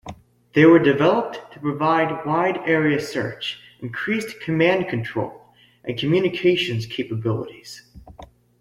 They 0.55 0.65
were 0.65 0.79
developed 0.79 1.51
to 1.53 1.59
provide 1.59 2.25
wide 2.25 2.67
area 2.67 2.99
search, 2.99 3.59
increased 3.81 4.39
command 4.39 4.87
control, 4.89 5.39
and 5.83 5.95
communications 5.95 6.87
capabilities. 6.87 7.83